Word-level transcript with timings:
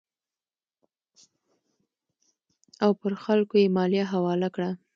او 2.83 2.91
پر 2.99 3.13
خلکو 3.23 3.55
یې 3.61 3.73
مالیه 3.75 4.05
حواله 4.13 4.49
کړه. 4.55 4.69